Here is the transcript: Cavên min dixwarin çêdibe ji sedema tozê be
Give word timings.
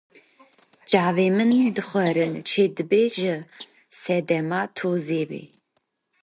Cavên 0.89 1.33
min 1.37 1.51
dixwarin 1.75 2.33
çêdibe 2.49 3.01
ji 3.15 3.33
sedema 4.03 4.61
tozê 4.77 5.23
be 5.29 5.41